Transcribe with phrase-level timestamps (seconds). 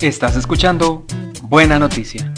[0.00, 1.04] Estás escuchando
[1.42, 2.32] Buena Noticia.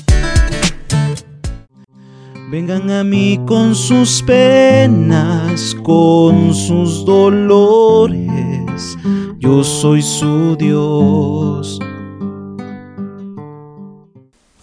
[2.51, 8.99] Vengan a mí con sus penas, con sus dolores,
[9.39, 11.79] yo soy su Dios.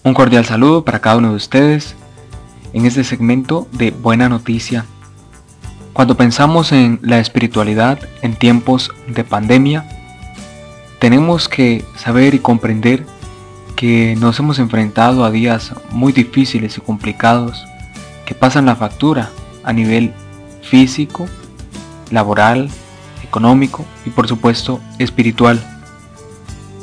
[0.04, 1.96] Un cordial saludo para cada uno de ustedes
[2.74, 4.84] en este segmento de Buena Noticia.
[5.94, 9.99] Cuando pensamos en la espiritualidad en tiempos de pandemia,
[11.00, 13.06] tenemos que saber y comprender
[13.76, 17.66] que nos hemos enfrentado a días muy difíciles y complicados
[18.26, 19.30] que pasan la factura
[19.64, 20.14] a nivel
[20.62, 21.28] físico,
[22.12, 22.70] laboral,
[23.24, 25.64] económico y por supuesto espiritual.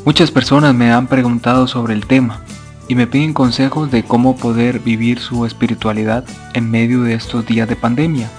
[0.07, 2.41] Muchas personas me han preguntado sobre el tema
[2.89, 7.69] y me piden consejos de cómo poder vivir su espiritualidad en medio de estos días
[7.69, 8.31] de pandemia.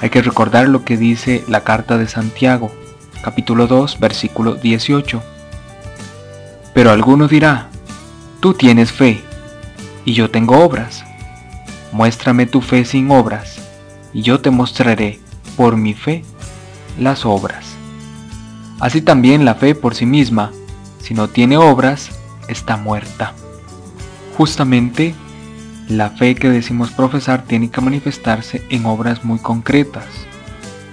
[0.00, 2.72] Hay que recordar lo que dice la carta de Santiago,
[3.22, 5.22] capítulo 2, versículo 18.
[6.72, 7.68] Pero alguno dirá,
[8.40, 9.22] tú tienes fe
[10.04, 11.04] y yo tengo obras.
[11.92, 13.60] Muéstrame tu fe sin obras,
[14.12, 15.18] y yo te mostraré
[15.56, 16.24] por mi fe
[16.98, 17.66] las obras.
[18.78, 20.52] Así también la fe por sí misma,
[21.00, 22.10] si no tiene obras,
[22.48, 23.34] está muerta.
[24.36, 25.14] Justamente,
[25.88, 30.06] la fe que decimos profesar tiene que manifestarse en obras muy concretas.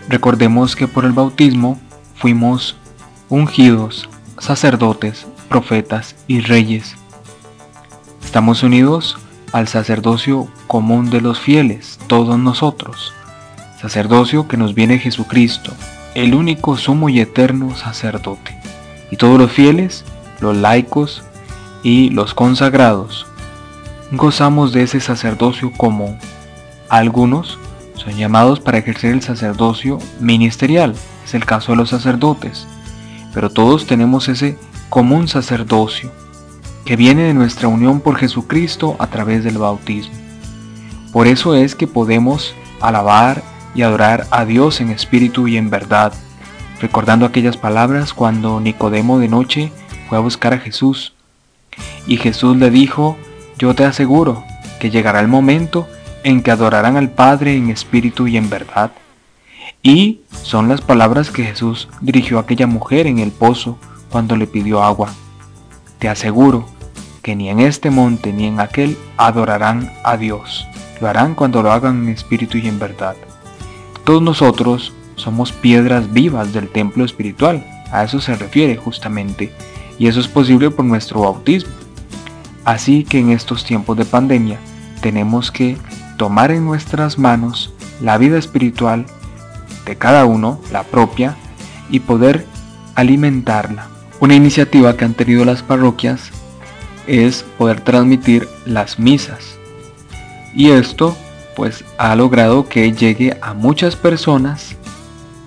[0.09, 1.79] Recordemos que por el bautismo
[2.17, 2.75] fuimos
[3.29, 6.95] ungidos, sacerdotes, profetas y reyes.
[8.25, 9.17] Estamos unidos
[9.53, 13.13] al sacerdocio común de los fieles, todos nosotros,
[13.79, 15.71] sacerdocio que nos viene Jesucristo,
[16.15, 18.57] el único sumo y eterno sacerdote.
[19.11, 20.03] Y todos los fieles,
[20.41, 21.23] los laicos
[21.83, 23.27] y los consagrados,
[24.11, 26.17] gozamos de ese sacerdocio común.
[26.89, 27.59] Algunos
[27.93, 30.95] son llamados para ejercer el sacerdocio ministerial,
[31.27, 32.67] es el caso de los sacerdotes,
[33.33, 34.57] pero todos tenemos ese
[34.89, 36.09] común sacerdocio
[36.85, 40.15] que viene de nuestra unión por Jesucristo a través del bautismo.
[41.11, 43.43] Por eso es que podemos alabar
[43.75, 46.13] y adorar a Dios en espíritu y en verdad,
[46.79, 49.71] recordando aquellas palabras cuando Nicodemo de noche
[50.07, 51.13] fue a buscar a Jesús.
[52.07, 53.17] Y Jesús le dijo,
[53.57, 54.45] yo te aseguro
[54.79, 55.89] que llegará el momento
[56.23, 58.91] en que adorarán al Padre en espíritu y en verdad.
[59.81, 63.77] Y son las palabras que Jesús dirigió a aquella mujer en el pozo
[64.09, 65.09] cuando le pidió agua.
[65.99, 66.65] Te aseguro
[67.21, 70.65] que ni en este monte ni en aquel adorarán a Dios.
[71.01, 73.15] Lo harán cuando lo hagan en espíritu y en verdad.
[74.03, 77.65] Todos nosotros somos piedras vivas del templo espiritual.
[77.91, 79.51] A eso se refiere justamente.
[79.99, 81.71] Y eso es posible por nuestro bautismo.
[82.63, 84.59] Así que en estos tiempos de pandemia
[85.01, 85.77] tenemos que
[86.17, 89.05] tomar en nuestras manos la vida espiritual
[89.87, 91.35] de cada uno, la propia,
[91.89, 92.45] y poder
[92.95, 93.87] alimentarla.
[94.19, 96.31] Una iniciativa que han tenido las parroquias
[97.07, 99.57] es poder transmitir las misas.
[100.53, 101.15] Y esto
[101.55, 104.75] pues ha logrado que llegue a muchas personas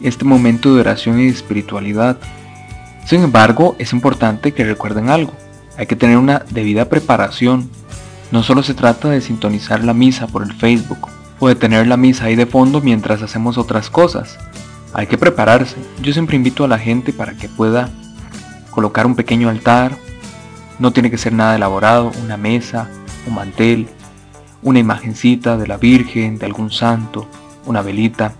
[0.00, 2.16] este momento de oración y espiritualidad.
[3.04, 5.32] Sin embargo, es importante que recuerden algo.
[5.76, 7.68] Hay que tener una debida preparación.
[8.32, 11.08] No solo se trata de sintonizar la misa por el Facebook
[11.40, 14.38] o de tener la misa ahí de fondo mientras hacemos otras cosas.
[14.92, 15.76] Hay que prepararse.
[16.02, 17.90] Yo siempre invito a la gente para que pueda
[18.70, 19.96] colocar un pequeño altar,
[20.78, 22.88] no tiene que ser nada elaborado, una mesa,
[23.26, 23.88] un mantel,
[24.62, 27.26] una imagencita de la Virgen, de algún santo,
[27.66, 28.34] una velita,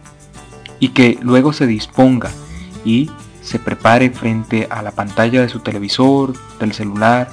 [0.78, 2.30] y que luego se disponga
[2.84, 3.10] y
[3.42, 7.28] se prepare frente a la pantalla de su televisor, del celular,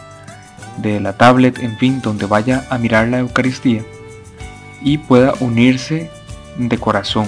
[0.78, 3.84] de la tablet, en fin, donde vaya a mirar la Eucaristía
[4.82, 6.12] y pueda unirse
[6.58, 7.28] de corazón,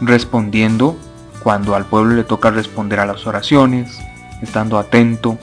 [0.00, 0.96] respondiendo
[1.42, 3.98] cuando al pueblo le toca responder a las oraciones,
[4.42, 5.38] estando atento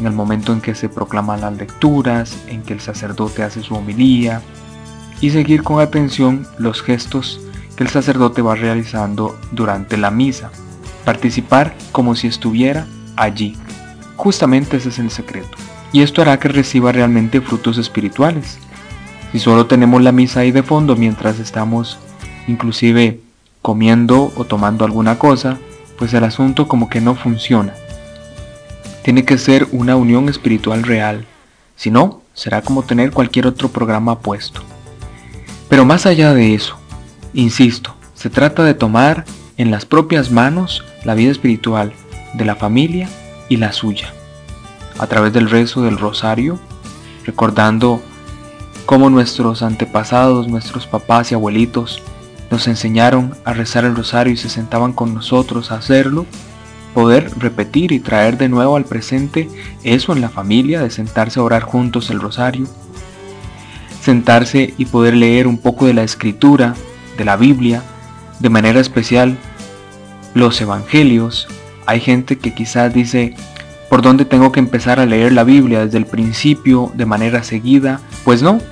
[0.00, 3.74] en el momento en que se proclaman las lecturas, en que el sacerdote hace su
[3.74, 4.42] homilía,
[5.20, 7.40] y seguir con atención los gestos
[7.76, 10.50] que el sacerdote va realizando durante la misa.
[11.04, 13.56] Participar como si estuviera allí.
[14.16, 15.56] Justamente ese es el secreto.
[15.92, 18.58] Y esto hará que reciba realmente frutos espirituales.
[19.32, 21.98] Si solo tenemos la misa ahí de fondo mientras estamos
[22.46, 23.20] inclusive
[23.62, 25.58] comiendo o tomando alguna cosa,
[25.98, 27.74] pues el asunto como que no funciona
[29.08, 31.24] tiene que ser una unión espiritual real,
[31.76, 34.60] si no, será como tener cualquier otro programa puesto.
[35.70, 36.78] Pero más allá de eso,
[37.32, 39.24] insisto, se trata de tomar
[39.56, 41.94] en las propias manos la vida espiritual
[42.34, 43.08] de la familia
[43.48, 44.12] y la suya,
[44.98, 46.58] a través del rezo del rosario,
[47.24, 48.02] recordando
[48.88, 52.02] cómo nuestros antepasados, nuestros papás y abuelitos
[52.50, 56.24] nos enseñaron a rezar el rosario y se sentaban con nosotros a hacerlo,
[56.94, 59.46] poder repetir y traer de nuevo al presente
[59.84, 62.66] eso en la familia, de sentarse a orar juntos el rosario,
[64.00, 66.74] sentarse y poder leer un poco de la escritura,
[67.18, 67.82] de la Biblia,
[68.40, 69.36] de manera especial
[70.32, 71.46] los evangelios.
[71.84, 73.34] Hay gente que quizás dice,
[73.90, 75.84] ¿por dónde tengo que empezar a leer la Biblia?
[75.84, 78.00] ¿Desde el principio, de manera seguida?
[78.24, 78.62] Pues no.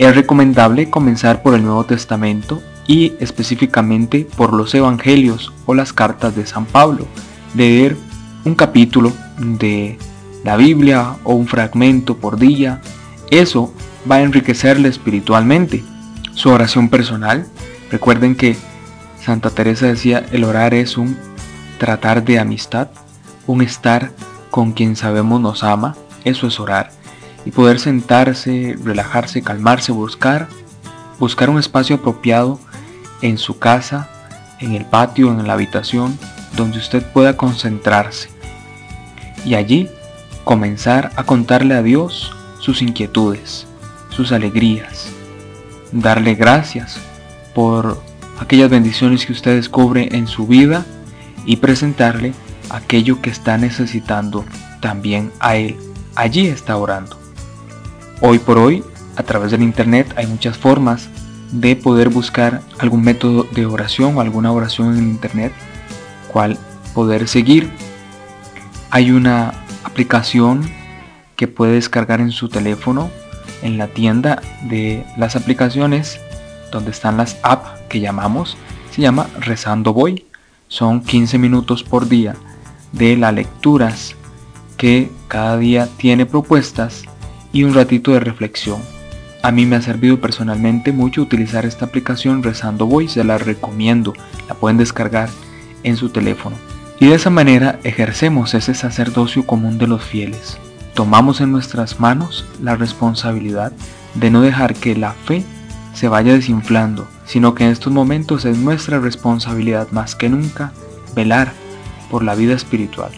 [0.00, 6.34] Es recomendable comenzar por el Nuevo Testamento y específicamente por los evangelios o las cartas
[6.34, 7.06] de San Pablo.
[7.54, 7.98] Leer
[8.46, 9.98] un capítulo de
[10.42, 12.80] la Biblia o un fragmento por día.
[13.30, 13.74] Eso
[14.10, 15.84] va a enriquecerle espiritualmente.
[16.32, 17.46] Su oración personal.
[17.90, 18.56] Recuerden que
[19.22, 21.14] Santa Teresa decía, el orar es un
[21.76, 22.88] tratar de amistad,
[23.46, 24.12] un estar
[24.50, 25.94] con quien sabemos nos ama,
[26.24, 26.90] eso es orar.
[27.44, 30.48] Y poder sentarse, relajarse, calmarse, buscar,
[31.18, 32.60] buscar un espacio apropiado
[33.22, 34.08] en su casa,
[34.60, 36.18] en el patio, en la habitación,
[36.56, 38.28] donde usted pueda concentrarse.
[39.44, 39.88] Y allí
[40.44, 43.66] comenzar a contarle a Dios sus inquietudes,
[44.10, 45.08] sus alegrías,
[45.92, 46.98] darle gracias
[47.54, 48.02] por
[48.38, 50.84] aquellas bendiciones que usted descubre en su vida
[51.46, 52.32] y presentarle
[52.70, 54.44] aquello que está necesitando
[54.80, 55.76] también a Él.
[56.14, 57.19] Allí está orando.
[58.22, 58.84] Hoy por hoy,
[59.16, 61.08] a través del Internet hay muchas formas
[61.52, 65.54] de poder buscar algún método de oración o alguna oración en Internet,
[66.30, 66.58] cual
[66.92, 67.70] poder seguir.
[68.90, 70.70] Hay una aplicación
[71.34, 73.10] que puede descargar en su teléfono
[73.62, 76.20] en la tienda de las aplicaciones
[76.70, 78.58] donde están las apps que llamamos,
[78.90, 80.26] se llama Rezando Voy.
[80.68, 82.36] Son 15 minutos por día
[82.92, 84.14] de las lecturas
[84.76, 87.04] que cada día tiene propuestas
[87.52, 88.80] y un ratito de reflexión.
[89.42, 94.12] A mí me ha servido personalmente mucho utilizar esta aplicación Rezando Voy, se la recomiendo,
[94.48, 95.30] la pueden descargar
[95.82, 96.56] en su teléfono.
[96.98, 100.58] Y de esa manera ejercemos ese sacerdocio común de los fieles.
[100.94, 103.72] Tomamos en nuestras manos la responsabilidad
[104.14, 105.42] de no dejar que la fe
[105.94, 110.72] se vaya desinflando, sino que en estos momentos es nuestra responsabilidad más que nunca
[111.14, 111.52] velar
[112.10, 113.12] por la vida espiritual.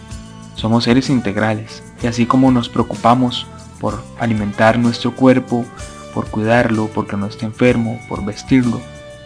[0.55, 3.47] Somos seres integrales y así como nos preocupamos
[3.83, 5.65] por alimentar nuestro cuerpo,
[6.13, 8.79] por cuidarlo, porque no esté enfermo, por vestirlo,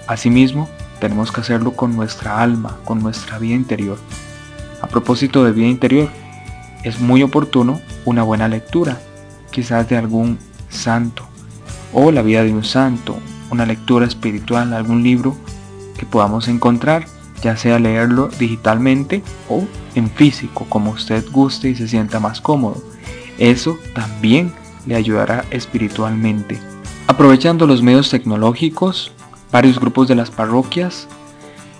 [0.07, 0.67] asimismo
[0.99, 3.99] tenemos que hacerlo con nuestra alma, con nuestra vida interior.
[4.81, 6.09] A propósito de vida interior,
[6.81, 8.99] es muy oportuno una buena lectura,
[9.51, 10.39] quizás de algún
[10.69, 11.21] santo,
[11.93, 13.15] o la vida de un santo,
[13.51, 15.37] una lectura espiritual, algún libro
[15.99, 17.05] que podamos encontrar,
[17.43, 22.81] ya sea leerlo digitalmente o en físico, como usted guste y se sienta más cómodo.
[23.37, 24.51] Eso también
[24.85, 26.59] le ayudará espiritualmente.
[27.07, 29.11] Aprovechando los medios tecnológicos,
[29.51, 31.07] varios grupos de las parroquias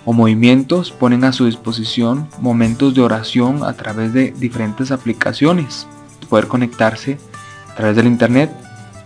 [0.04, 5.86] o movimientos ponen a su disposición momentos de oración a través de diferentes aplicaciones.
[6.28, 7.18] Poder conectarse
[7.70, 8.50] a través del internet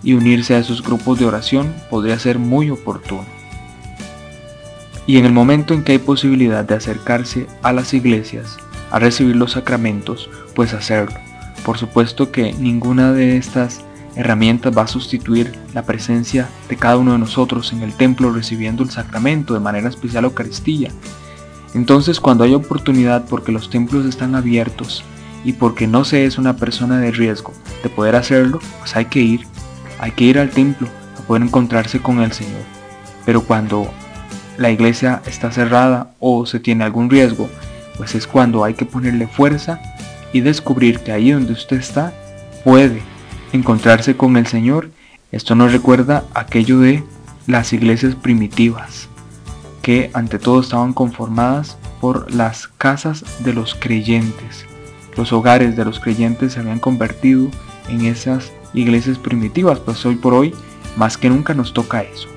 [0.02, 3.24] y unirse a esos grupos de oración podría ser muy oportuno.
[5.06, 8.56] Y en el momento en que hay posibilidad de acercarse a las iglesias
[8.90, 11.31] a recibir los sacramentos, pues hacerlo.
[11.64, 13.82] Por supuesto que ninguna de estas
[14.16, 18.82] herramientas va a sustituir la presencia de cada uno de nosotros en el templo recibiendo
[18.82, 20.90] el sacramento, de manera especial Eucaristía.
[21.74, 25.04] Entonces cuando hay oportunidad porque los templos están abiertos
[25.44, 27.52] y porque no se es una persona de riesgo
[27.82, 29.46] de poder hacerlo, pues hay que ir
[30.02, 32.62] hay que ir al templo a poder encontrarse con el Señor.
[33.24, 33.88] Pero cuando
[34.58, 37.48] la iglesia está cerrada o se tiene algún riesgo,
[37.96, 39.80] pues es cuando hay que ponerle fuerza
[40.32, 42.12] y descubrir que ahí donde usted está
[42.64, 43.02] puede
[43.52, 44.90] encontrarse con el Señor.
[45.30, 47.04] Esto nos recuerda aquello de
[47.46, 49.08] las iglesias primitivas,
[49.82, 54.66] que ante todo estaban conformadas por las casas de los creyentes.
[55.16, 57.48] Los hogares de los creyentes se habían convertido
[57.88, 60.54] en esas iglesias primitivas, pues hoy por hoy
[60.96, 62.28] más que nunca nos toca eso.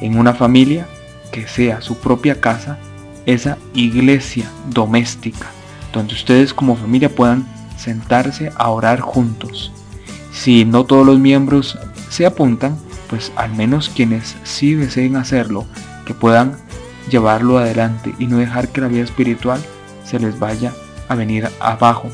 [0.00, 0.86] En una familia
[1.32, 2.78] que sea su propia casa,
[3.26, 5.46] esa iglesia doméstica,
[5.94, 7.46] donde ustedes como familia puedan
[7.78, 9.72] sentarse a orar juntos.
[10.32, 11.78] Si no todos los miembros
[12.10, 12.76] se apuntan,
[13.08, 15.64] pues al menos quienes sí deseen hacerlo,
[16.04, 16.56] que puedan
[17.10, 19.60] llevarlo adelante y no dejar que la vida espiritual
[20.04, 20.72] se les vaya
[21.08, 22.10] a venir abajo.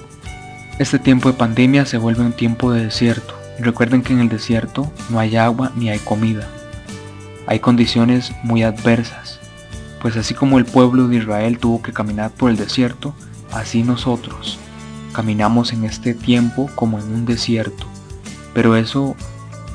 [0.78, 4.90] Este tiempo de pandemia se vuelve un tiempo de desierto, recuerden que en el desierto
[5.08, 6.48] no hay agua ni hay comida.
[7.46, 9.40] Hay condiciones muy adversas,
[10.00, 13.14] pues así como el pueblo de Israel tuvo que caminar por el desierto,
[13.52, 14.58] así nosotros
[15.12, 17.86] caminamos en este tiempo como en un desierto.
[18.54, 19.16] Pero eso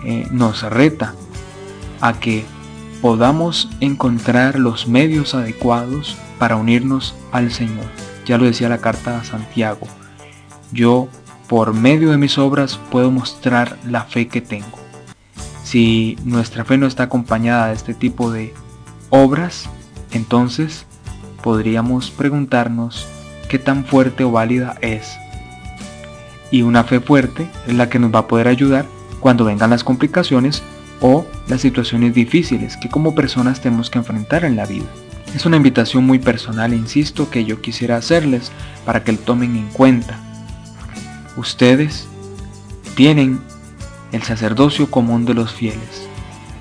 [0.04, 1.14] eh, nos reta
[2.02, 2.46] a que
[3.02, 7.86] podamos encontrar los medios adecuados para unirnos al Señor,
[8.26, 9.88] Ya lo decía la carta a Santiago.
[10.72, 11.08] Yo,
[11.48, 14.80] por medio de mis obras, puedo mostrar la fe que tengo.
[15.64, 18.54] Si nuestra fe no está acompañada de este tipo de
[19.10, 19.70] obras,
[20.12, 20.86] entonces
[21.44, 23.08] podríamos preguntarnos
[23.56, 25.18] qué tan fuerte o válida es.
[26.52, 28.86] Y una fe fuerte es la que nos va a poder ayudar
[29.22, 30.62] cuando vengan las complicaciones
[31.00, 34.88] o las situaciones difíciles que como personas tenemos que enfrentar en la vida.
[35.34, 38.52] Es una invitación muy personal, insisto, que yo quisiera hacerles
[38.86, 40.20] para que lo tomen en cuenta.
[41.38, 42.08] Ustedes
[42.94, 43.40] tienen
[44.12, 46.10] el sacerdocio común de los fieles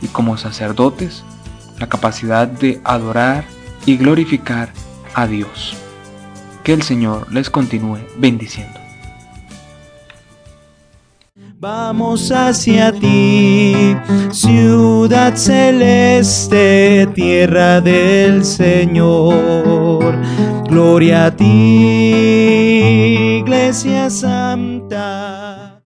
[0.00, 1.24] y como sacerdotes
[1.80, 3.46] la capacidad de adorar
[3.84, 4.72] y glorificar
[5.12, 5.76] a Dios.
[6.64, 8.80] Que el Señor les continúe bendiciendo.
[11.60, 13.96] Vamos hacia ti,
[14.30, 20.14] ciudad celeste, tierra del Señor.
[20.68, 21.44] Gloria a ti,
[23.40, 25.63] iglesia santa.